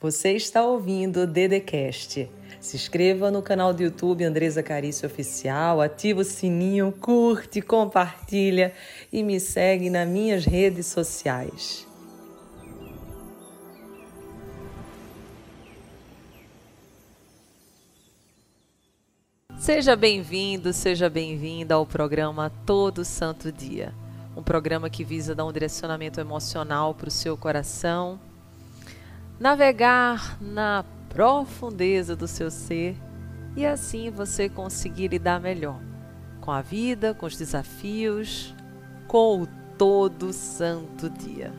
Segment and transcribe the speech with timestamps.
[0.00, 2.30] Você está ouvindo o Dedecast.
[2.60, 8.72] Se inscreva no canal do YouTube Andresa Carício Oficial, ativa o sininho, curte, compartilha
[9.12, 11.84] e me segue nas minhas redes sociais.
[19.58, 23.92] Seja bem-vindo, seja bem-vinda ao programa Todo Santo Dia.
[24.36, 28.20] Um programa que visa dar um direcionamento emocional para o seu coração,
[29.38, 32.96] navegar na profundeza do seu ser
[33.56, 35.80] e assim você conseguir lidar melhor
[36.40, 38.54] com a vida, com os desafios,
[39.06, 39.46] com o
[39.76, 41.52] todo santo dia.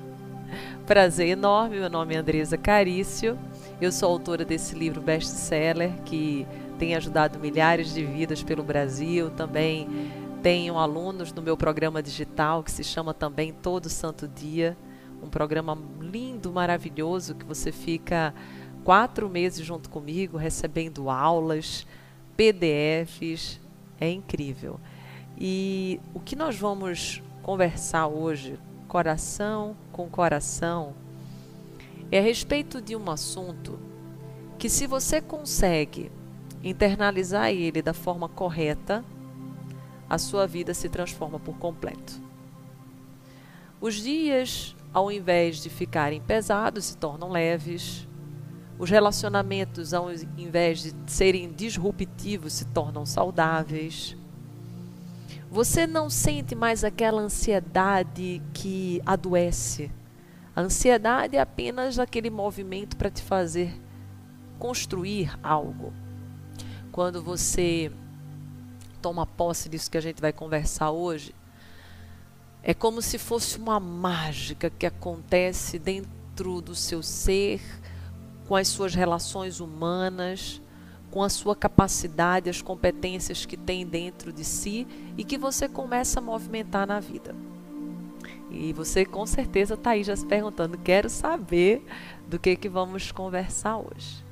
[0.86, 3.38] Prazer enorme, meu nome é Andresa Carício.
[3.80, 6.48] Eu sou autora desse livro best-seller que
[6.80, 9.30] tem ajudado milhares de vidas pelo Brasil.
[9.30, 9.88] Também
[10.42, 14.76] tenho alunos no meu programa digital que se chama também Todo Santo Dia.
[15.22, 18.34] Um programa lindo, maravilhoso que você fica
[18.84, 21.86] quatro meses junto comigo, recebendo aulas,
[22.36, 23.60] PDFs.
[24.00, 24.80] É incrível.
[25.38, 30.94] E o que nós vamos conversar hoje, coração com coração,
[32.12, 33.80] é a respeito de um assunto
[34.58, 36.12] que, se você consegue
[36.64, 39.06] internalizar ele da forma correta,
[40.10, 42.20] a sua vida se transforma por completo.
[43.80, 48.08] Os dias, ao invés de ficarem pesados, se tornam leves.
[48.78, 54.16] Os relacionamentos, ao invés de serem disruptivos, se tornam saudáveis.
[55.52, 59.92] Você não sente mais aquela ansiedade que adoece.
[60.56, 63.74] A ansiedade é apenas aquele movimento para te fazer
[64.60, 65.94] construir algo.
[66.92, 67.92] Quando você
[69.02, 71.34] toma posse disso que a gente vai conversar hoje,
[72.62, 77.62] é como se fosse uma mágica que acontece dentro do seu ser,
[78.48, 80.62] com as suas relações humanas,
[81.12, 84.88] com a sua capacidade, as competências que tem dentro de si
[85.18, 87.36] e que você começa a movimentar na vida.
[88.52, 91.86] E você com certeza está aí já se perguntando, quero saber
[92.28, 94.24] do que que vamos conversar hoje.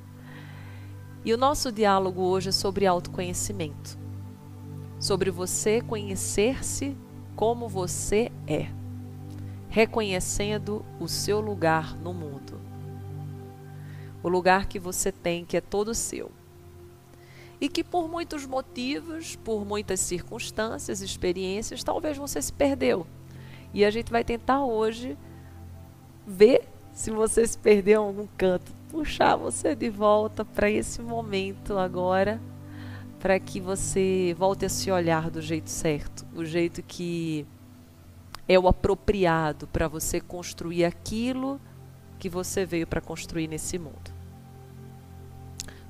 [1.24, 3.98] E o nosso diálogo hoje é sobre autoconhecimento.
[5.00, 6.96] Sobre você conhecer-se
[7.38, 8.68] como você é,
[9.70, 12.68] reconhecendo o seu lugar no mundo
[14.28, 16.32] o lugar que você tem, que é todo seu.
[17.60, 23.08] E que por muitos motivos, por muitas circunstâncias, experiências, talvez você se perdeu.
[23.74, 25.18] E a gente vai tentar hoje
[26.26, 31.78] ver se você se perdeu em algum canto, puxar você de volta para esse momento
[31.78, 32.42] agora,
[33.20, 37.46] para que você volte a se olhar do jeito certo, o jeito que
[38.48, 41.60] é o apropriado para você construir aquilo
[42.20, 44.16] que você veio para construir nesse mundo.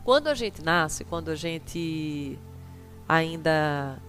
[0.04, 2.40] Quando a gente nasce, quando a gente
[3.08, 4.02] ainda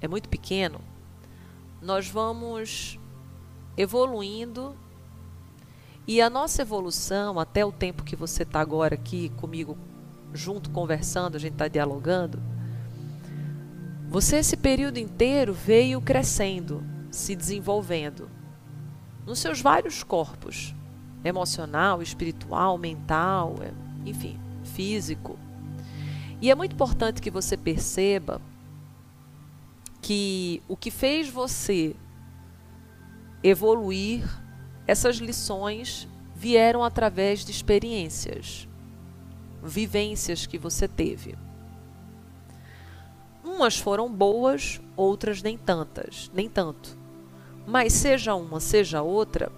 [0.00, 0.80] é muito pequeno,
[1.80, 2.98] nós vamos
[3.76, 4.74] evoluindo
[6.06, 9.78] e a nossa evolução, até o tempo que você está agora aqui comigo,
[10.34, 12.42] junto conversando, a gente está dialogando,
[14.08, 18.28] você esse período inteiro veio crescendo, se desenvolvendo
[19.26, 20.74] nos seus vários corpos
[21.24, 23.72] emocional, espiritual, mental, é,
[24.08, 24.38] enfim
[24.70, 25.38] físico.
[26.40, 28.40] E é muito importante que você perceba
[30.00, 31.94] que o que fez você
[33.42, 34.24] evoluir,
[34.86, 38.66] essas lições vieram através de experiências,
[39.62, 41.36] vivências que você teve.
[43.44, 46.96] Umas foram boas, outras nem tantas, nem tanto.
[47.66, 49.50] Mas seja uma, seja outra,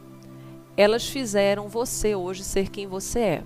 [0.76, 3.44] elas fizeram você hoje ser quem você é.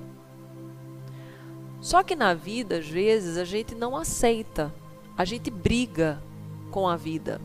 [1.80, 4.74] Só que na vida, às vezes, a gente não aceita,
[5.16, 6.22] a gente briga
[6.70, 7.40] com a vida.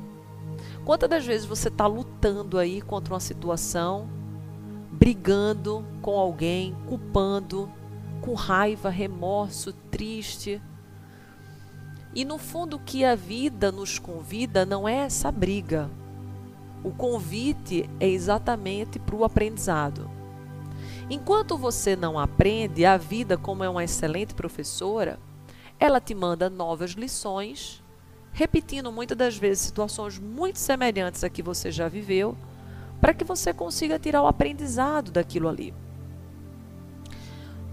[0.86, 4.10] Quantas das vezes você está lutando aí contra uma situação,
[4.92, 7.72] brigando com alguém, culpando,
[8.22, 10.62] com raiva, remorso, triste?
[12.14, 15.90] E no fundo, o que a vida nos convida não é essa briga.
[16.84, 20.10] O convite é exatamente para o aprendizado.
[21.10, 25.20] Enquanto você não aprende, a vida, como é uma excelente professora,
[25.80, 27.84] ela te manda novas lições,
[28.32, 32.38] repetindo muitas das vezes situações muito semelhantes a que você já viveu,
[33.00, 35.74] para que você consiga tirar o aprendizado daquilo ali.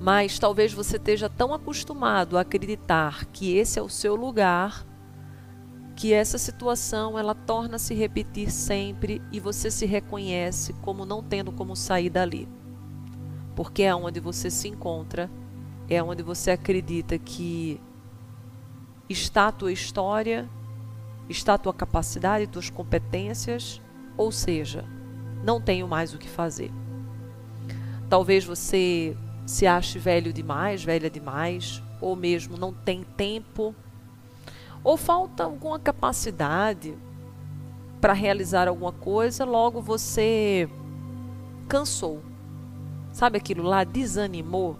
[0.01, 4.87] Mas talvez você esteja tão acostumado a acreditar que esse é o seu lugar,
[5.97, 11.51] que essa situação ela torna se repetir sempre e você se reconhece como não tendo
[11.51, 12.49] como sair dali.
[13.59, 15.29] porque é onde você se encontra,
[15.89, 17.81] é onde você acredita que
[19.09, 20.49] está a tua história,
[21.29, 23.83] está a tua capacidade, tuas competências,
[24.17, 24.85] ou seja,
[25.43, 26.71] não tenho mais o que fazer.
[28.09, 29.17] Talvez você
[29.49, 33.75] se ache velho demais, velha demais, ou mesmo não tem tempo,
[34.85, 36.95] ou falta alguma capacidade
[37.99, 40.69] para realizar alguma coisa, logo você
[41.67, 42.23] cansou.
[43.11, 44.79] Sabe aquilo lá desanimou?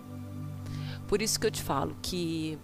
[1.07, 2.59] Por isso que eu te falo que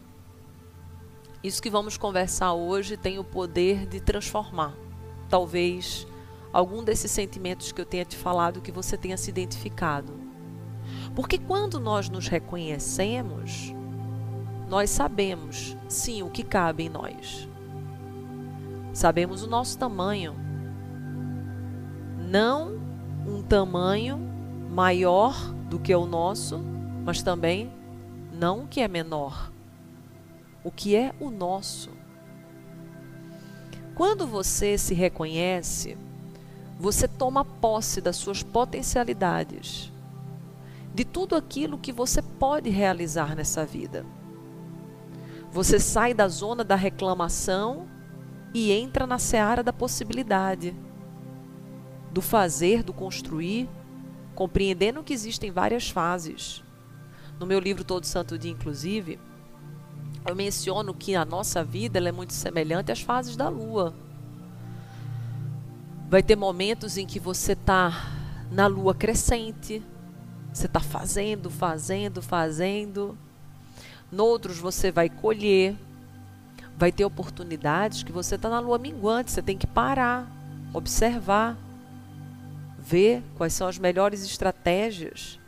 [1.43, 4.75] isso que vamos conversar hoje tem o poder de transformar.
[5.31, 6.07] Talvez
[6.53, 10.24] algum desses sentimentos que eu tenha te falado que você tenha se identificado.
[11.15, 13.73] Porque quando nós nos reconhecemos,
[14.69, 17.49] nós sabemos, sim, o que cabe em nós.
[18.93, 20.35] Sabemos o nosso tamanho.
[22.19, 22.81] Não
[23.27, 24.19] um tamanho
[24.71, 25.35] maior
[25.71, 26.59] do que o nosso,
[27.05, 27.71] mas também
[28.33, 29.53] não o que é menor.
[30.65, 31.91] O que é o nosso.
[33.95, 35.97] Quando você se reconhece,
[36.79, 39.93] você toma posse das suas potencialidades,
[40.95, 44.07] de tudo aquilo que você pode realizar nessa vida.
[45.51, 47.89] Você sai da zona da reclamação
[48.55, 50.75] e entra na seara da possibilidade,
[52.13, 53.69] do fazer, do construir,
[54.37, 56.63] compreendendo que existem várias fases.
[57.41, 59.19] No meu livro Todo Santo Dia, inclusive,
[60.25, 63.95] eu menciono que a nossa vida é muito semelhante às fases da lua.
[66.09, 68.13] Vai ter momentos em que você está
[68.51, 69.83] na lua crescente,
[70.55, 73.19] você está fazendo, fazendo, fazendo,
[74.11, 75.75] Noutros você vai colher,
[76.77, 80.31] vai ter oportunidades que você está na lua minguante, você tem que parar,
[80.73, 81.59] observar,
[82.79, 85.41] ver quais são as melhores estratégias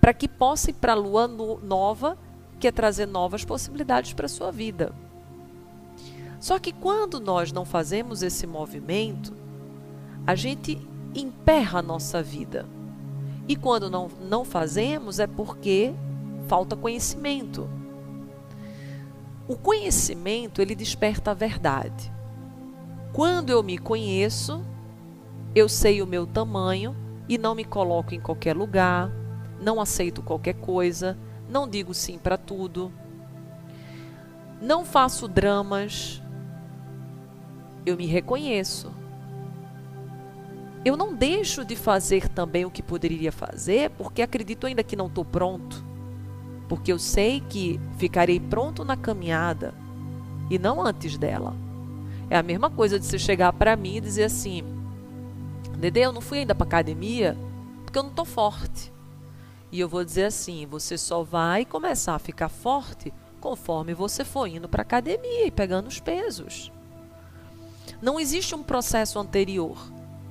[0.00, 2.16] para que possa ir para a lua nova,
[2.60, 4.94] que é trazer novas possibilidades para a sua vida.
[6.38, 9.34] Só que quando nós não fazemos esse movimento,
[10.24, 10.80] a gente
[11.14, 12.66] emperra a nossa vida.
[13.48, 15.92] E quando não, não fazemos é porque
[16.46, 17.68] falta conhecimento.
[19.48, 22.12] O conhecimento, ele desperta a verdade.
[23.12, 24.62] Quando eu me conheço,
[25.54, 26.94] eu sei o meu tamanho
[27.28, 29.10] e não me coloco em qualquer lugar,
[29.60, 32.92] não aceito qualquer coisa, não digo sim para tudo,
[34.60, 36.22] não faço dramas,
[37.84, 38.92] eu me reconheço.
[40.84, 45.06] Eu não deixo de fazer também o que poderia fazer porque acredito ainda que não
[45.06, 45.90] estou pronto
[46.70, 49.74] porque eu sei que ficarei pronto na caminhada
[50.48, 51.52] e não antes dela.
[52.30, 54.62] É a mesma coisa de você chegar para mim e dizer assim:
[55.76, 57.36] Dede, eu não fui ainda para academia
[57.84, 58.92] porque eu não estou forte.
[59.72, 64.46] E eu vou dizer assim: você só vai começar a ficar forte conforme você for
[64.46, 66.70] indo para academia e pegando os pesos.
[68.00, 69.76] Não existe um processo anterior,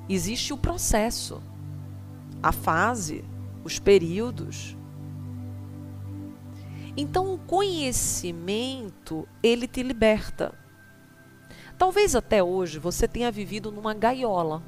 [0.09, 1.41] existe o processo,
[2.41, 3.23] a fase,
[3.63, 4.75] os períodos.
[6.97, 10.53] Então o conhecimento, ele te liberta.
[11.77, 14.61] Talvez até hoje você tenha vivido numa gaiola.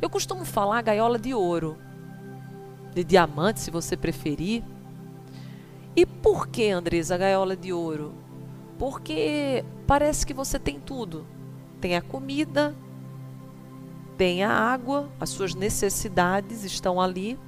[0.00, 1.76] Eu costumo falar gaiola de ouro,
[2.94, 4.64] de diamante, se você preferir.
[5.94, 8.14] E por que, Andresa, gaiola de ouro?
[8.78, 11.24] Porque parece que você tem tudo.
[11.80, 12.74] Tem a comida,
[14.16, 17.38] tem a água, as suas necessidades estão ali.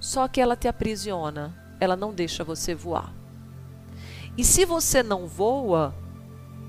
[0.00, 3.12] Só que ela te aprisiona ela não deixa você voar.
[4.36, 5.94] E se você não voa,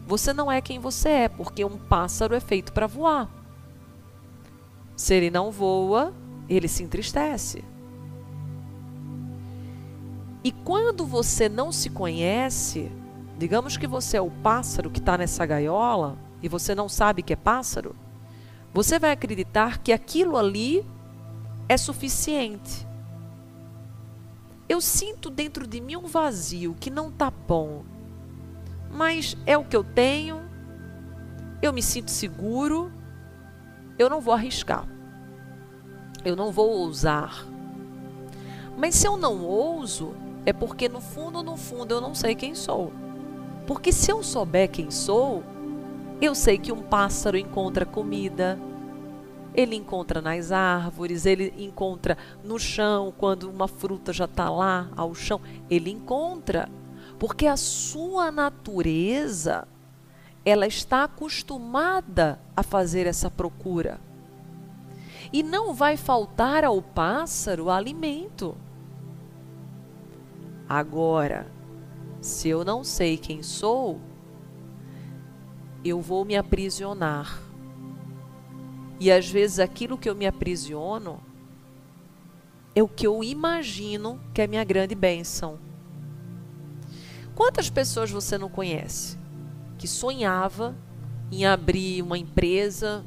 [0.05, 3.29] você não é quem você é, porque um pássaro é feito para voar.
[4.95, 6.13] Se ele não voa,
[6.47, 7.63] ele se entristece.
[10.43, 12.91] E quando você não se conhece,
[13.37, 17.33] digamos que você é o pássaro que está nessa gaiola e você não sabe que
[17.33, 17.95] é pássaro,
[18.73, 20.85] você vai acreditar que aquilo ali
[21.67, 22.89] é suficiente
[24.69, 27.83] eu sinto dentro de mim um vazio que não está bom.
[28.91, 30.41] Mas é o que eu tenho,
[31.59, 32.91] eu me sinto seguro,
[33.97, 34.87] eu não vou arriscar,
[36.23, 37.45] eu não vou ousar.
[38.77, 40.13] Mas se eu não ouso,
[40.45, 42.93] é porque no fundo, no fundo, eu não sei quem sou.
[43.65, 45.43] Porque se eu souber quem sou,
[46.21, 48.59] eu sei que um pássaro encontra comida,
[49.53, 55.15] ele encontra nas árvores, ele encontra no chão, quando uma fruta já está lá ao
[55.15, 56.69] chão, ele encontra.
[57.17, 59.67] Porque a sua natureza,
[60.45, 63.99] ela está acostumada a fazer essa procura.
[65.31, 68.55] E não vai faltar ao pássaro alimento.
[70.67, 71.47] Agora,
[72.21, 73.99] se eu não sei quem sou,
[75.83, 77.41] eu vou me aprisionar.
[78.99, 81.21] E às vezes aquilo que eu me aprisiono
[82.75, 85.57] é o que eu imagino que é minha grande bênção.
[87.33, 89.17] Quantas pessoas você não conhece
[89.77, 90.75] que sonhava
[91.31, 93.05] em abrir uma empresa,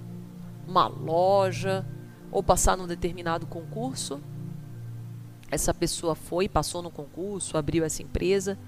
[0.66, 1.86] uma loja
[2.30, 4.20] ou passar num determinado concurso?
[5.50, 8.58] Essa pessoa foi, passou no concurso, abriu essa empresa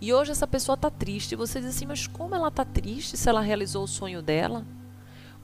[0.00, 1.34] e hoje essa pessoa está triste.
[1.34, 4.64] Você diz assim, mas como ela está triste se ela realizou o sonho dela?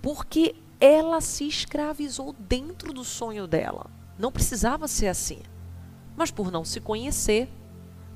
[0.00, 3.86] Porque ela se escravizou dentro do sonho dela.
[4.18, 5.40] Não precisava ser assim.
[6.16, 7.48] Mas por não se conhecer,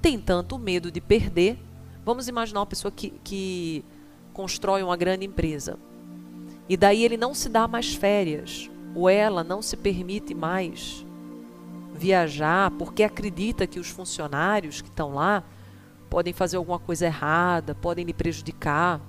[0.00, 1.58] tem tanto medo de perder.
[2.04, 3.84] Vamos imaginar uma pessoa que, que
[4.32, 5.78] constrói uma grande empresa.
[6.68, 11.04] E daí ele não se dá mais férias, ou ela não se permite mais
[11.94, 15.42] viajar porque acredita que os funcionários que estão lá
[16.08, 19.00] podem fazer alguma coisa errada, podem lhe prejudicar.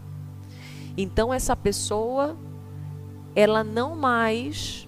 [0.98, 2.38] Então essa pessoa
[3.36, 4.88] ela não mais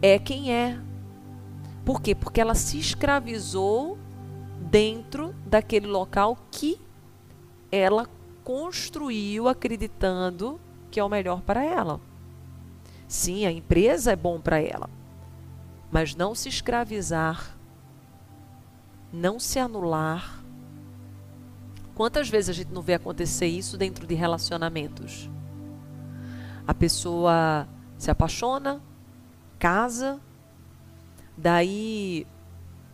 [0.00, 0.78] é quem é.
[1.84, 2.14] Por quê?
[2.14, 3.98] Porque ela se escravizou
[4.70, 6.80] dentro daquele local que
[7.70, 8.08] ela
[8.44, 10.60] construiu acreditando
[10.90, 12.00] que é o melhor para ela.
[13.08, 14.88] Sim, a empresa é bom para ela,
[15.90, 17.56] mas não se escravizar,
[19.12, 20.41] não se anular.
[21.94, 25.30] Quantas vezes a gente não vê acontecer isso dentro de relacionamentos?
[26.66, 27.68] A pessoa
[27.98, 28.80] se apaixona,
[29.58, 30.20] casa,
[31.36, 32.26] daí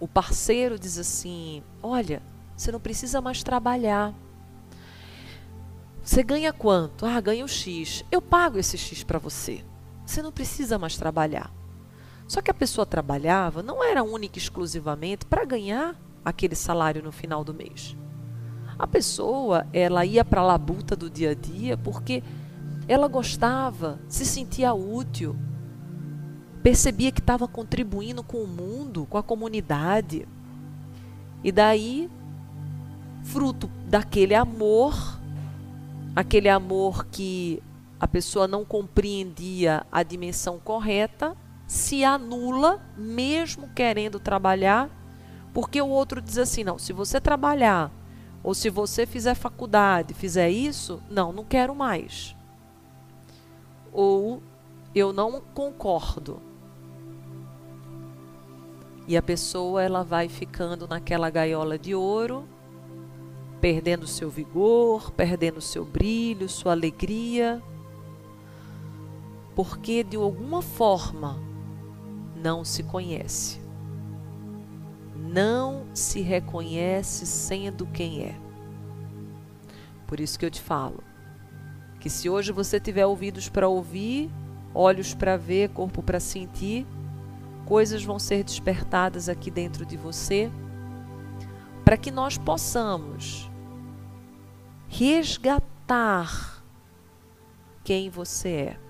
[0.01, 2.23] o parceiro diz assim: Olha,
[2.57, 4.13] você não precisa mais trabalhar.
[6.03, 7.05] Você ganha quanto?
[7.05, 8.05] Ah, ganho X.
[8.11, 9.65] Eu pago esse X para você.
[10.05, 11.53] Você não precisa mais trabalhar.
[12.27, 17.13] Só que a pessoa trabalhava não era única e exclusivamente para ganhar aquele salário no
[17.13, 17.97] final do mês.
[18.79, 22.23] A pessoa, ela ia para a labuta do dia a dia porque
[22.87, 25.37] ela gostava, se sentia útil,
[26.63, 30.29] percebia que estava contribuindo com o mundo, com a comunidade.
[31.43, 32.09] E daí,
[33.25, 35.21] fruto daquele amor,
[36.15, 37.63] aquele amor que
[38.01, 44.89] a pessoa não compreendia a dimensão correta, se anula, mesmo querendo trabalhar,
[45.53, 47.91] porque o outro diz assim: não, se você trabalhar,
[48.43, 52.37] ou se você fizer faculdade, fizer isso, não, não quero mais
[53.93, 54.43] ou
[54.95, 56.41] eu não concordo.
[59.07, 62.47] E a pessoa ela vai ficando naquela gaiola de ouro,
[63.61, 67.63] perdendo seu vigor, perdendo seu brilho, sua alegria,
[69.55, 71.39] porque de alguma forma
[72.37, 73.61] não se conhece.
[75.29, 78.35] Não se reconhece sendo quem é.
[80.07, 81.05] Por isso que eu te falo,
[82.01, 84.31] que se hoje você tiver ouvidos para ouvir,
[84.75, 86.87] olhos para ver, corpo para sentir,
[87.67, 90.51] coisas vão ser despertadas aqui dentro de você,
[91.85, 93.51] para que nós possamos
[94.89, 96.65] resgatar
[97.85, 98.81] quem você é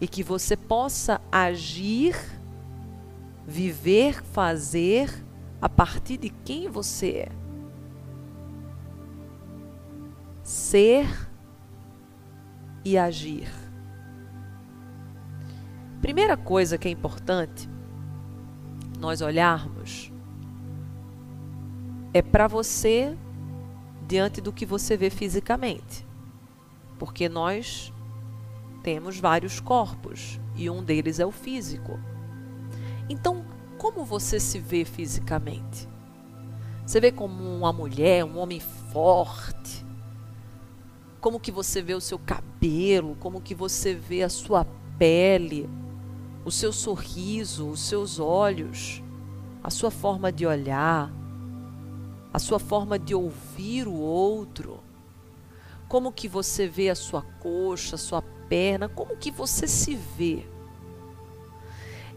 [0.00, 2.16] e que você possa agir,
[3.46, 5.24] viver, fazer
[5.60, 7.32] a partir de quem você é.
[10.42, 11.06] Ser
[12.84, 13.48] e agir.
[16.00, 17.70] Primeira coisa que é importante
[18.98, 20.12] nós olharmos
[22.12, 23.16] é para você
[24.06, 26.06] diante do que você vê fisicamente.
[26.98, 27.92] Porque nós
[28.82, 31.98] temos vários corpos e um deles é o físico.
[33.12, 33.44] Então,
[33.76, 35.86] como você se vê fisicamente?
[36.86, 39.84] Você vê como uma mulher, um homem forte,
[41.20, 44.64] como que você vê o seu cabelo, como que você vê a sua
[44.98, 45.68] pele,
[46.42, 49.02] o seu sorriso, os seus olhos,
[49.62, 51.12] a sua forma de olhar,
[52.32, 54.80] a sua forma de ouvir o outro,
[55.86, 60.50] como que você vê a sua coxa, a sua perna, como que você se vê.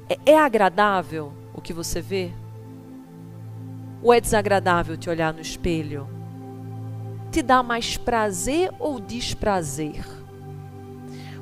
[0.10, 2.32] É, é agradável o que você vê?
[4.04, 6.16] Ou é desagradável te olhar no espelho?
[7.36, 10.06] te dá mais prazer ou desprazer?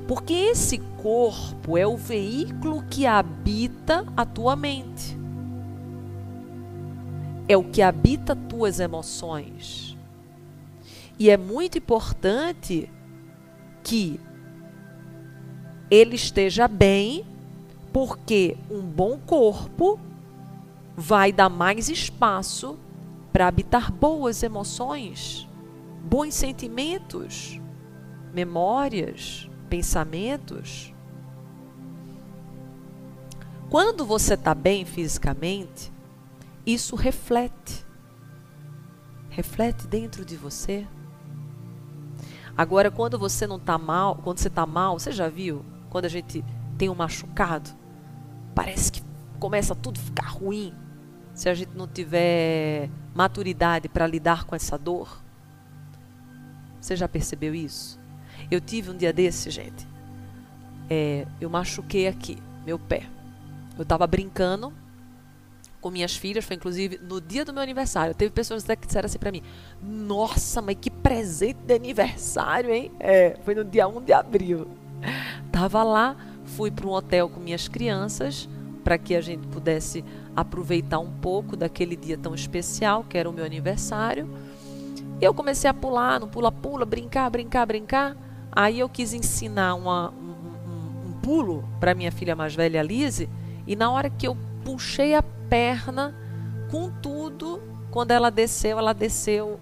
[0.08, 5.16] Porque esse corpo é o veículo que habita a tua mente.
[7.48, 9.96] É o que habita tuas emoções.
[11.16, 12.90] E é muito importante
[13.84, 14.18] que
[15.88, 17.24] ele esteja bem
[17.94, 20.00] Porque um bom corpo
[20.96, 22.76] vai dar mais espaço
[23.32, 25.48] para habitar boas emoções,
[26.02, 27.60] bons sentimentos,
[28.32, 30.92] memórias, pensamentos.
[33.70, 35.92] Quando você está bem fisicamente,
[36.66, 37.86] isso reflete.
[39.30, 40.84] Reflete dentro de você.
[42.56, 45.64] Agora, quando você não está mal, quando você está mal, você já viu?
[45.90, 46.44] Quando a gente
[46.76, 47.83] tem um machucado,
[48.54, 49.02] parece que
[49.38, 50.74] começa tudo a ficar ruim.
[51.34, 55.22] Se a gente não tiver maturidade para lidar com essa dor.
[56.80, 57.98] Você já percebeu isso?
[58.50, 59.88] Eu tive um dia desse, gente.
[60.90, 63.06] É, eu machuquei aqui, meu pé.
[63.76, 64.72] Eu estava brincando
[65.80, 68.14] com minhas filhas, foi inclusive no dia do meu aniversário.
[68.14, 69.42] Teve pessoas até que disseram assim para mim:
[69.82, 72.92] Nossa, mas que presente de aniversário, hein?
[73.00, 74.66] É, foi no dia 1 de abril.
[75.50, 78.48] Tava lá, fui para um hotel com minhas crianças
[78.84, 80.04] para que a gente pudesse
[80.36, 84.28] aproveitar um pouco daquele dia tão especial que era o meu aniversário.
[85.20, 88.16] E eu comecei a pular, no pula-pula, brincar, brincar, brincar.
[88.52, 93.28] Aí eu quis ensinar uma, um, um, um pulo para minha filha mais velha, Lise,
[93.66, 96.14] e na hora que eu puxei a perna,
[96.70, 99.58] com tudo, quando ela desceu, ela desceu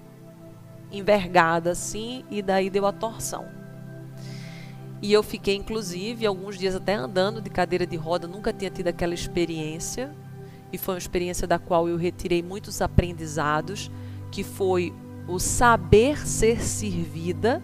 [0.90, 3.61] envergada assim, e daí deu a torção.
[5.02, 8.86] E eu fiquei, inclusive, alguns dias até andando de cadeira de roda, nunca tinha tido
[8.86, 10.14] aquela experiência.
[10.72, 13.90] E foi uma experiência da qual eu retirei muitos aprendizados,
[14.30, 14.94] que foi
[15.26, 17.60] o saber ser servida.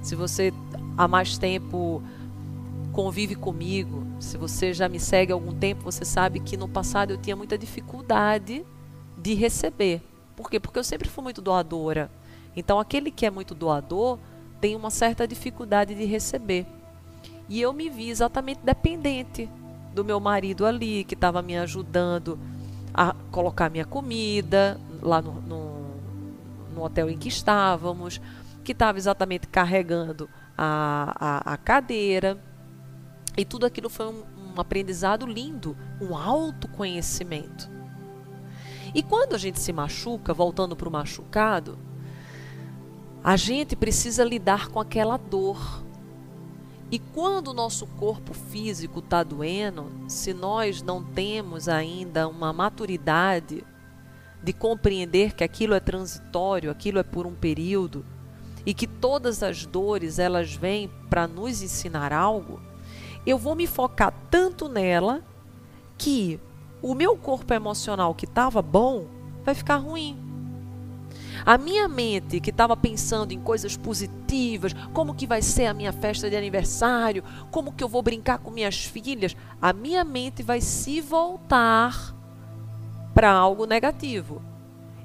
[0.00, 0.54] Se você
[0.96, 2.02] há mais tempo
[2.92, 7.10] convive comigo, se você já me segue há algum tempo, você sabe que no passado
[7.10, 8.64] eu tinha muita dificuldade
[9.18, 10.00] de receber.
[10.34, 10.58] Por quê?
[10.58, 12.10] Porque eu sempre fui muito doadora.
[12.56, 14.18] Então, aquele que é muito doador
[14.60, 16.66] tem uma certa dificuldade de receber.
[17.48, 19.48] E eu me vi exatamente dependente
[19.94, 22.38] do meu marido ali, que estava me ajudando
[22.94, 25.86] a colocar minha comida lá no, no,
[26.74, 28.20] no hotel em que estávamos,
[28.62, 32.38] que estava exatamente carregando a, a, a, cadeira.
[33.36, 34.22] E tudo aquilo foi um,
[34.54, 37.70] um aprendizado lindo, um autoconhecimento.
[38.94, 41.78] E quando a gente se machuca, voltando para o machucado,
[43.22, 45.84] a gente precisa lidar com aquela dor.
[46.90, 53.64] E quando o nosso corpo físico está doendo, se nós não temos ainda uma maturidade
[54.42, 58.04] de compreender que aquilo é transitório, aquilo é por um período,
[58.64, 62.60] e que todas as dores elas vêm para nos ensinar algo,
[63.26, 65.22] eu vou me focar tanto nela
[65.96, 66.40] que
[66.82, 69.06] o meu corpo emocional que estava bom
[69.44, 70.29] vai ficar ruim.
[71.44, 75.92] A minha mente que estava pensando em coisas positivas, como que vai ser a minha
[75.92, 80.60] festa de aniversário, como que eu vou brincar com minhas filhas, a minha mente vai
[80.60, 82.14] se voltar
[83.14, 84.42] para algo negativo.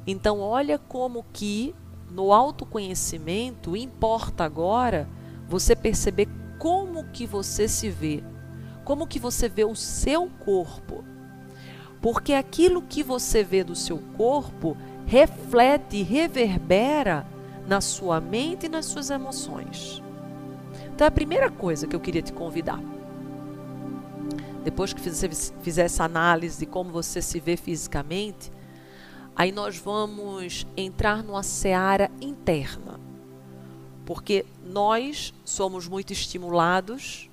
[0.06, 1.74] Então olha como que
[2.12, 5.10] no autoconhecimento importa agora
[5.48, 6.28] você perceber
[6.60, 8.24] como que você se vê,
[8.84, 11.04] como que você vê o seu corpo.
[12.02, 17.26] Porque aquilo que você vê do seu corpo reflete e reverbera
[17.68, 20.02] na sua mente e nas suas emoções.
[20.94, 22.80] Então, a primeira coisa que eu queria te convidar,
[24.64, 25.30] depois que você
[25.62, 28.52] fizer essa análise de como você se vê fisicamente,
[29.36, 33.00] aí nós vamos entrar numa seara interna.
[34.06, 37.30] Porque nós somos muito estimulados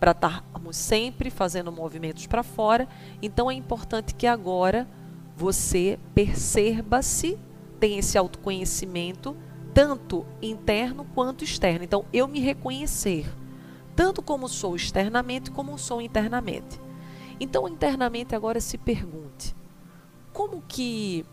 [0.00, 2.88] para estarmos sempre fazendo movimentos para fora,
[3.22, 4.88] então é importante que agora
[5.36, 7.38] você perceba-se,
[7.80, 9.36] tenha esse autoconhecimento,
[9.72, 11.84] tanto interno quanto externo.
[11.84, 13.28] Então, eu me reconhecer,
[13.96, 16.80] tanto como sou externamente, como sou internamente.
[17.40, 19.54] Então, internamente, agora se pergunte:
[20.32, 21.24] como que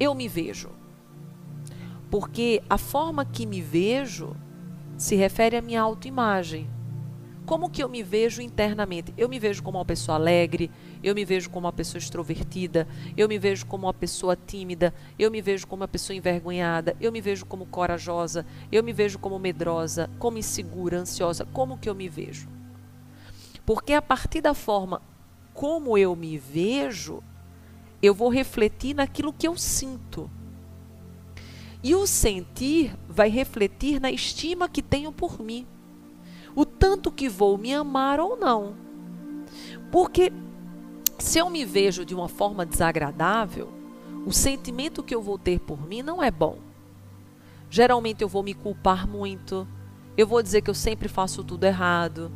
[0.00, 0.70] eu me vejo?
[2.10, 4.34] Porque a forma que me vejo
[4.96, 6.68] se refere à minha autoimagem.
[7.44, 9.14] Como que eu me vejo internamente?
[9.16, 10.70] Eu me vejo como uma pessoa alegre,
[11.02, 15.30] eu me vejo como uma pessoa extrovertida, eu me vejo como uma pessoa tímida, eu
[15.30, 19.38] me vejo como uma pessoa envergonhada, eu me vejo como corajosa, eu me vejo como
[19.38, 21.44] medrosa, como insegura, ansiosa.
[21.46, 22.48] Como que eu me vejo?
[23.64, 25.02] Porque a partir da forma
[25.52, 27.22] como eu me vejo,
[28.00, 30.30] eu vou refletir naquilo que eu sinto.
[31.82, 35.66] E o sentir vai refletir na estima que tenho por mim
[36.54, 38.74] o tanto que vou me amar ou não.
[39.90, 40.32] Porque
[41.18, 43.68] se eu me vejo de uma forma desagradável,
[44.24, 46.58] o sentimento que eu vou ter por mim não é bom.
[47.68, 49.66] Geralmente eu vou me culpar muito,
[50.16, 52.30] eu vou dizer que eu sempre faço tudo errado,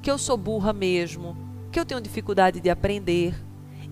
[0.00, 1.36] que eu sou burra mesmo,
[1.72, 3.34] que eu tenho dificuldade de aprender.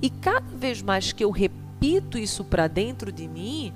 [0.01, 3.75] E cada vez mais que eu repito isso para dentro de mim,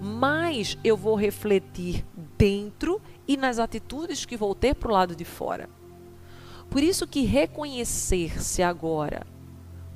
[0.00, 2.04] mais eu vou refletir
[2.36, 5.70] dentro e nas atitudes que vou ter para o lado de fora.
[6.68, 9.31] Por isso que reconhecer-se agora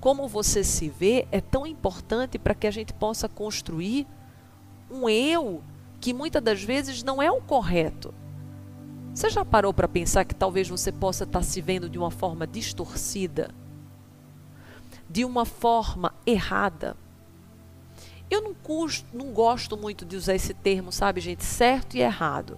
[0.06, 4.06] como você se vê é tão importante para que a gente possa construir
[4.88, 5.64] um eu
[6.00, 8.14] que muitas das vezes não é o correto.
[9.12, 12.46] Você já parou para pensar que talvez você possa estar se vendo de uma forma
[12.46, 13.50] distorcida?
[15.10, 16.96] De uma forma errada?
[18.30, 21.42] Eu não, custo, não gosto muito de usar esse termo, sabe, gente?
[21.42, 22.56] Certo e errado.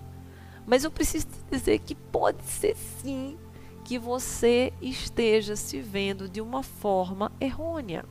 [0.66, 3.38] Mas eu preciso dizer que pode ser sim
[3.88, 8.04] que você esteja se vendo de uma forma errônea.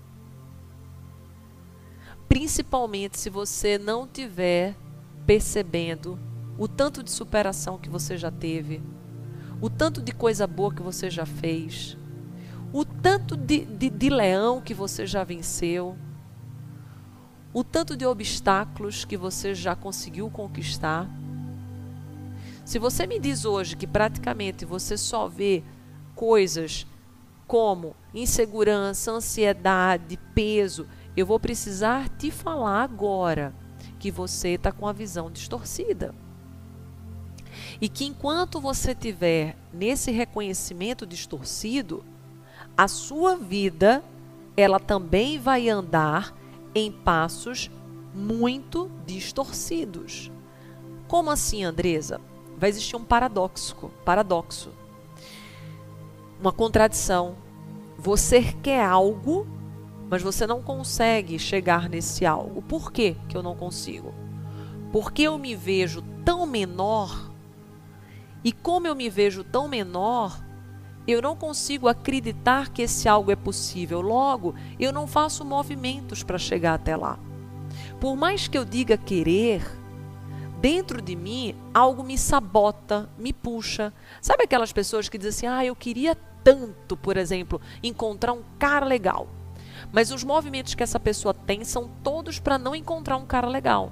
[2.27, 4.75] Principalmente se você não tiver
[5.27, 6.17] percebendo
[6.57, 8.81] o tanto de superação que você já teve,
[9.61, 11.95] o tanto de coisa boa que você já fez,
[12.73, 15.95] o tanto de, de, de leão que você já venceu
[17.53, 21.07] o tanto de obstáculos que você já conseguiu conquistar.
[22.67, 25.63] Se você me diz hoje que praticamente você só vê
[26.13, 26.85] coisas
[27.47, 33.55] como insegurança, ansiedade, peso, eu vou precisar te falar agora
[33.97, 36.13] que você está com a visão distorcida.
[37.79, 42.03] E que enquanto você tiver nesse reconhecimento distorcido,
[42.75, 44.03] a sua vida
[44.57, 46.35] ela também vai andar
[46.75, 47.71] em passos
[48.13, 50.29] muito distorcidos.
[51.07, 52.19] Como assim, Andresa?
[52.57, 54.71] Vai existir um paradoxo, paradoxo.
[56.39, 57.35] Uma contradição.
[57.97, 59.47] Você quer algo,
[60.09, 62.61] mas você não consegue chegar nesse algo.
[62.63, 64.13] Por que que eu não consigo?
[64.91, 67.27] Porque eu me vejo tão menor
[68.43, 70.41] e como eu me vejo tão menor,
[71.07, 73.99] eu não consigo acreditar que esse algo é possível.
[74.01, 77.19] Logo, eu não faço movimentos para chegar até lá.
[77.99, 79.61] Por mais que eu diga querer,
[80.59, 83.93] dentro de mim algo me sabota, me puxa.
[84.21, 88.85] Sabe aquelas pessoas que dizem assim: "Ah, eu queria tanto, por exemplo, encontrar um cara
[88.85, 89.27] legal".
[89.91, 93.91] Mas os movimentos que essa pessoa tem são todos para não encontrar um cara legal.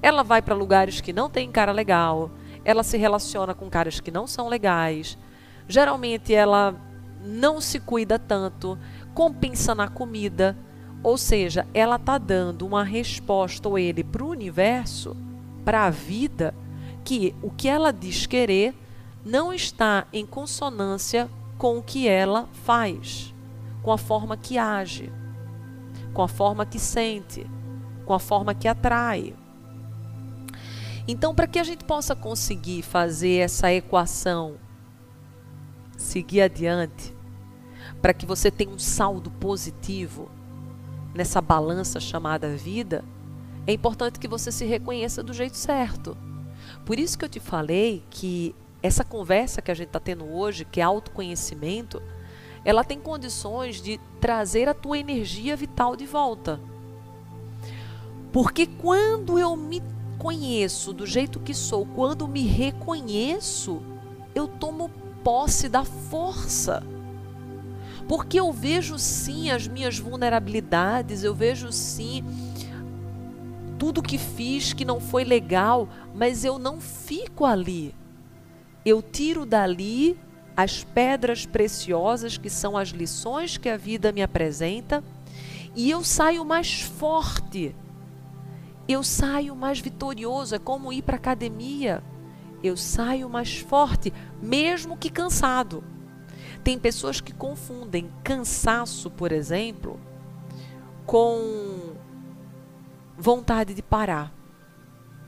[0.00, 2.30] Ela vai para lugares que não tem cara legal,
[2.64, 5.18] ela se relaciona com caras que não são legais
[5.68, 6.74] Geralmente ela
[7.22, 8.78] não se cuida tanto,
[9.12, 10.56] compensa na comida,
[11.02, 15.14] ou seja, ela está dando uma resposta ou ele para o universo,
[15.68, 16.54] para a vida,
[17.04, 18.74] que o que ela diz querer
[19.22, 21.28] não está em consonância
[21.58, 23.34] com o que ela faz,
[23.82, 25.12] com a forma que age,
[26.14, 27.46] com a forma que sente,
[28.06, 29.36] com a forma que atrai.
[31.06, 34.54] Então, para que a gente possa conseguir fazer essa equação
[35.98, 37.14] seguir adiante,
[38.00, 40.30] para que você tenha um saldo positivo
[41.14, 43.04] nessa balança chamada vida,
[43.68, 46.16] é importante que você se reconheça do jeito certo.
[46.86, 50.64] Por isso que eu te falei que essa conversa que a gente está tendo hoje,
[50.64, 52.02] que é autoconhecimento,
[52.64, 56.58] ela tem condições de trazer a tua energia vital de volta.
[58.32, 59.82] Porque quando eu me
[60.16, 63.82] conheço do jeito que sou, quando me reconheço,
[64.34, 64.90] eu tomo
[65.22, 66.82] posse da força.
[68.08, 72.24] Porque eu vejo sim as minhas vulnerabilidades, eu vejo sim
[73.78, 77.94] tudo que fiz que não foi legal, mas eu não fico ali.
[78.84, 80.18] Eu tiro dali
[80.56, 85.04] as pedras preciosas que são as lições que a vida me apresenta
[85.74, 87.74] e eu saio mais forte.
[88.88, 92.02] Eu saio mais vitorioso, é como ir para academia
[92.62, 94.12] eu saio mais forte,
[94.42, 95.84] mesmo que cansado.
[96.64, 100.00] Tem pessoas que confundem cansaço, por exemplo,
[101.06, 101.87] com
[103.18, 104.32] vontade de parar,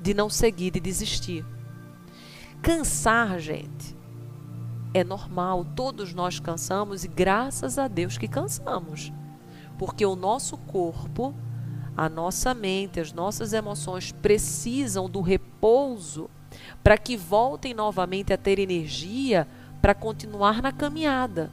[0.00, 1.44] de não seguir, de desistir.
[2.62, 3.96] Cansar, gente,
[4.94, 9.12] é normal, todos nós cansamos e graças a Deus que cansamos.
[9.76, 11.34] Porque o nosso corpo,
[11.96, 16.30] a nossa mente, as nossas emoções precisam do repouso
[16.84, 19.48] para que voltem novamente a ter energia
[19.82, 21.50] para continuar na caminhada.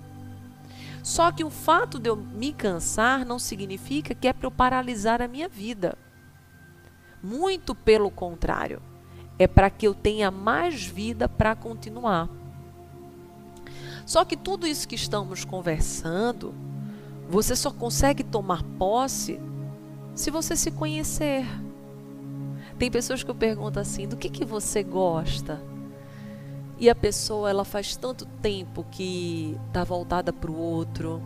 [1.02, 5.22] Só que o fato de eu me cansar não significa que é para eu paralisar
[5.22, 5.98] a minha vida.
[7.22, 8.82] Muito pelo contrário,
[9.40, 12.30] é para que eu tenha mais vida para continuar.
[14.06, 16.54] Só que tudo isso que estamos conversando,
[17.30, 19.40] você só consegue tomar posse
[20.16, 21.46] se você se conhecer.
[22.80, 25.62] Tem pessoas que eu pergunto assim: do que, que você gosta?
[26.80, 31.22] e a pessoa ela faz tanto tempo que está voltada para o outro,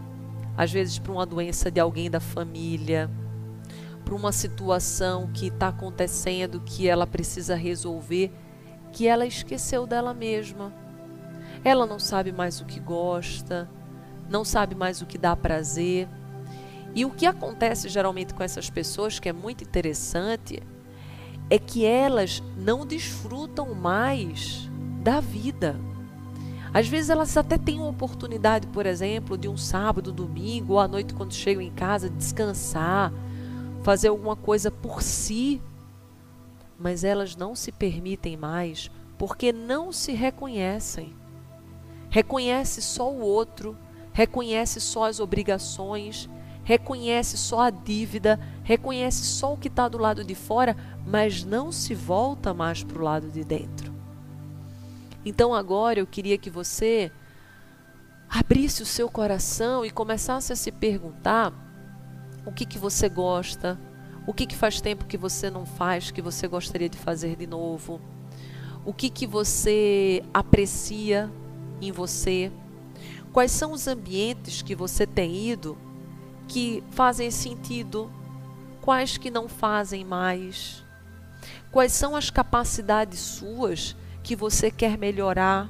[0.57, 3.09] às vezes para uma doença de alguém da família,
[4.11, 8.29] para uma situação que está acontecendo que ela precisa resolver,
[8.91, 10.73] que ela esqueceu dela mesma.
[11.63, 13.69] Ela não sabe mais o que gosta,
[14.29, 16.09] não sabe mais o que dá prazer.
[16.93, 20.61] E o que acontece geralmente com essas pessoas, que é muito interessante,
[21.49, 24.69] é que elas não desfrutam mais
[25.01, 25.79] da vida.
[26.73, 30.87] Às vezes elas até têm uma oportunidade, por exemplo, de um sábado, domingo ou à
[30.89, 33.13] noite quando chegam em casa, descansar,
[33.83, 35.61] fazer alguma coisa por si,
[36.77, 41.15] mas elas não se permitem mais porque não se reconhecem.
[42.09, 43.77] Reconhece só o outro,
[44.11, 46.27] reconhece só as obrigações,
[46.63, 51.71] reconhece só a dívida, reconhece só o que está do lado de fora, mas não
[51.71, 53.93] se volta mais para o lado de dentro.
[55.23, 57.11] Então agora eu queria que você
[58.27, 61.53] abrisse o seu coração e começasse a se perguntar
[62.45, 63.79] o que, que você gosta,
[64.25, 67.47] o que, que faz tempo que você não faz, que você gostaria de fazer de
[67.47, 67.99] novo,
[68.85, 71.31] o que, que você aprecia
[71.81, 72.51] em você,
[73.31, 75.77] quais são os ambientes que você tem ido
[76.47, 78.11] que fazem sentido,
[78.81, 80.83] quais que não fazem mais,
[81.71, 85.69] quais são as capacidades suas que você quer melhorar?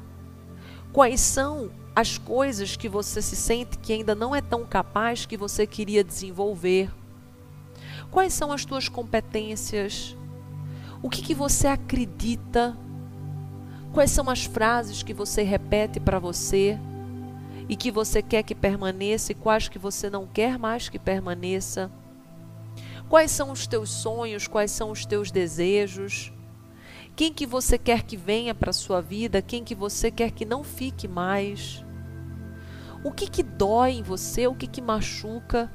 [0.92, 5.36] Quais são as coisas que você se sente que ainda não é tão capaz que
[5.36, 6.90] você queria desenvolver?
[8.10, 10.16] Quais são as tuas competências?
[11.02, 12.78] O que, que você acredita?
[13.94, 16.80] Quais são as frases que você repete para você
[17.68, 21.92] e que você quer que permaneça e quais que você não quer mais que permaneça?
[23.10, 24.48] Quais são os teus sonhos?
[24.48, 26.32] Quais são os teus desejos?
[27.22, 29.44] Quem que você quer que venha para a sua vida?
[29.44, 31.86] Quem que você quer que não fique mais?
[33.04, 34.48] O que que dói em você?
[34.48, 35.72] O que que machuca?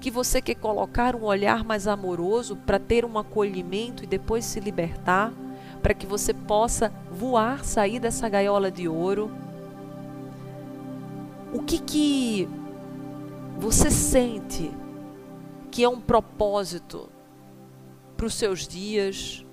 [0.00, 4.60] Que você quer colocar um olhar mais amoroso para ter um acolhimento e depois se
[4.60, 5.32] libertar?
[5.82, 9.32] Para que você possa voar, sair dessa gaiola de ouro?
[11.52, 12.48] O que que
[13.58, 14.70] você sente
[15.72, 17.08] que é um propósito
[18.16, 19.43] para os seus dias,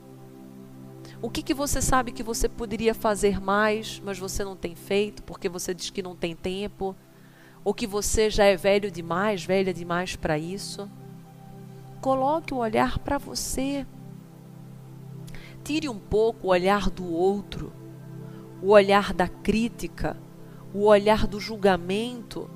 [1.22, 5.22] o que, que você sabe que você poderia fazer mais, mas você não tem feito
[5.22, 6.96] porque você diz que não tem tempo?
[7.64, 10.90] Ou que você já é velho demais, velha demais para isso?
[12.02, 13.86] Coloque o olhar para você.
[15.64, 17.72] Tire um pouco o olhar do outro,
[18.60, 20.18] o olhar da crítica,
[20.74, 22.50] o olhar do julgamento.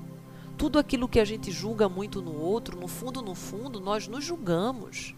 [0.58, 4.24] Tudo aquilo que a gente julga muito no outro, no fundo, no fundo, nós nos
[4.24, 5.15] julgamos.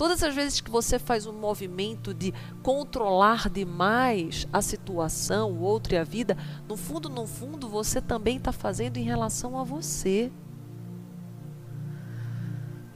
[0.00, 2.32] Todas as vezes que você faz um movimento de
[2.62, 8.38] controlar demais a situação, o outro e a vida, no fundo, no fundo, você também
[8.38, 10.32] está fazendo em relação a você.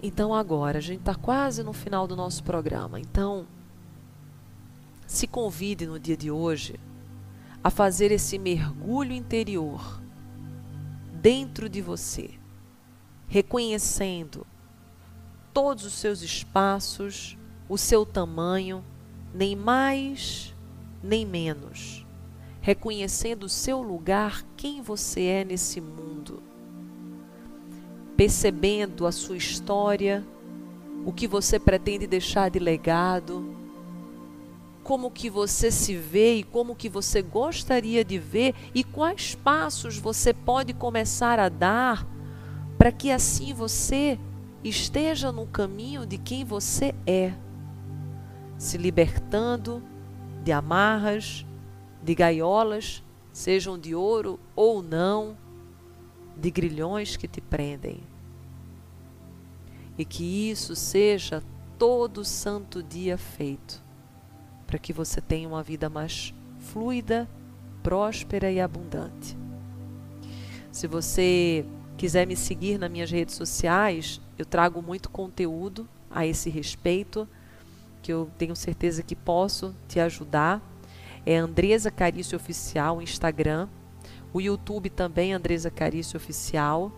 [0.03, 2.99] Então agora, a gente está quase no final do nosso programa.
[2.99, 3.47] Então,
[5.07, 6.81] se convide no dia de hoje
[7.63, 10.01] a fazer esse mergulho interior
[11.21, 12.31] dentro de você,
[13.29, 14.47] reconhecendo
[15.55, 17.39] todos os seus espaços,
[17.69, 18.85] o seu tamanho,
[19.33, 20.55] nem mais
[21.05, 22.07] nem menos,
[22.63, 26.43] reconhecendo o seu lugar, quem você é nesse mundo,
[28.17, 30.27] percebendo a sua história,
[31.05, 33.55] o que você pretende deixar de legado,
[34.83, 39.99] como que você se vê e como que você gostaria de ver e quais passos
[39.99, 42.07] você pode começar a dar
[42.79, 44.19] para que assim você
[44.65, 47.35] esteja no caminho de quem você é,
[48.57, 49.83] se libertando
[50.43, 51.45] de amarras,
[52.03, 55.37] de gaiolas, sejam de ouro ou não,
[56.37, 58.01] de grilhões que te prendem.
[59.97, 61.43] E que isso seja
[61.79, 63.83] todo santo dia feito,
[64.67, 67.29] para que você tenha uma vida mais fluida,
[67.83, 69.37] próspera e abundante.
[70.73, 71.65] Se você
[71.97, 77.29] quiser me seguir nas minhas redes sociais, eu trago muito conteúdo a esse respeito,
[78.03, 80.61] que eu tenho certeza que posso te ajudar.
[81.25, 83.69] É Andresa Carício Oficial, Instagram.
[84.33, 86.93] O YouTube também, Andresa Carício Oficial.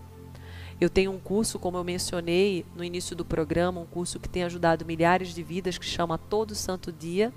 [0.81, 4.45] Eu tenho um curso, como eu mencionei no início do programa, um curso que tem
[4.45, 7.33] ajudado milhares de vidas, que chama Todo Santo Dia.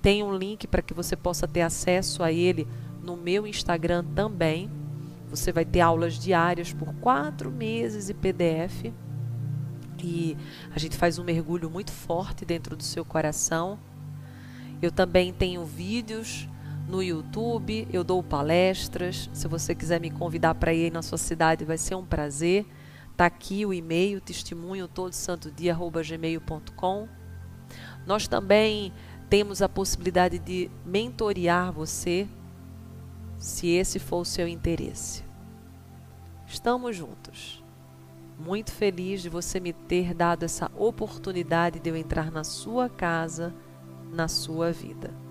[0.00, 2.66] Tem um link para que você possa ter acesso a ele
[3.02, 4.70] no meu Instagram também.
[5.28, 8.92] Você vai ter aulas diárias por quatro meses e PDF
[10.02, 10.36] e
[10.74, 13.78] a gente faz um mergulho muito forte dentro do seu coração.
[14.80, 16.48] Eu também tenho vídeos
[16.88, 19.28] no YouTube, eu dou palestras.
[19.32, 22.66] Se você quiser me convidar para ir na sua cidade, vai ser um prazer.
[23.16, 25.76] Tá aqui o e-mail testemunho todo santo dia.
[28.06, 28.92] Nós também
[29.28, 32.26] temos a possibilidade de mentorear você,
[33.36, 35.22] se esse for o seu interesse.
[36.46, 37.57] Estamos juntos.
[38.38, 43.54] Muito feliz de você me ter dado essa oportunidade de eu entrar na sua casa,
[44.12, 45.28] na sua vida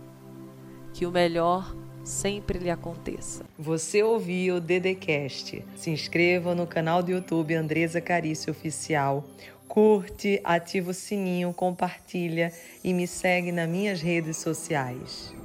[0.98, 3.46] que o melhor sempre lhe aconteça.
[3.56, 5.64] Você ouviu o Dedecast.
[5.76, 9.24] Se inscreva no canal do YouTube Andresa Carício Oficial.
[9.68, 12.52] Curte, ativa o sininho, compartilha
[12.84, 15.36] e me segue nas minhas redes sociais.